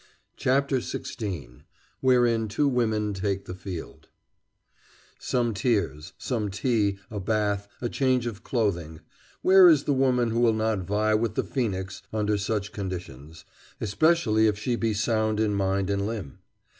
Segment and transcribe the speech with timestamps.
[0.35, 1.61] CHAPTER XVI
[2.01, 4.07] WHEREIN TWO WOMEN TAKE THE FIELD
[5.19, 9.01] Some tears, some tea, a bath, a change of clothing
[9.43, 13.45] where is the woman who will not vie with the Phoenix under such conditions,
[13.79, 16.39] especially if she be sound in mind and limb?